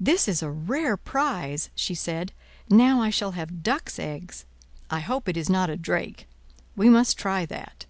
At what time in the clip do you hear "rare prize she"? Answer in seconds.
0.50-1.94